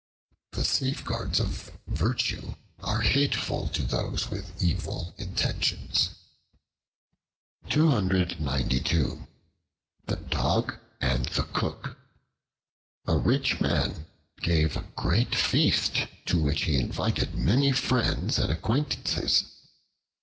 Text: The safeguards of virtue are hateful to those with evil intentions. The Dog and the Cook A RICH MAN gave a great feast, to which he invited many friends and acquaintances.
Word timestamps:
The 0.53 0.65
safeguards 0.65 1.39
of 1.39 1.73
virtue 1.85 2.55
are 2.79 3.01
hateful 3.01 3.67
to 3.67 3.83
those 3.83 4.31
with 4.31 4.51
evil 4.63 5.13
intentions. 5.19 6.09
The 7.69 8.27
Dog 10.29 10.79
and 10.99 11.25
the 11.25 11.43
Cook 11.53 11.97
A 13.05 13.15
RICH 13.15 13.61
MAN 13.61 14.07
gave 14.41 14.75
a 14.75 14.89
great 14.95 15.35
feast, 15.35 16.07
to 16.25 16.39
which 16.41 16.63
he 16.63 16.79
invited 16.79 17.35
many 17.35 17.71
friends 17.71 18.39
and 18.39 18.51
acquaintances. 18.51 19.43